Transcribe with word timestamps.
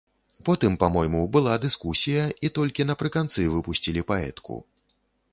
Потым, 0.47 0.75
па-мойму, 0.83 1.19
была 1.35 1.57
дыскусія, 1.65 2.23
і 2.49 2.51
толькі 2.55 2.87
напрыканцы 2.91 3.45
выпусцілі 3.57 4.01
паэтку. 4.13 4.57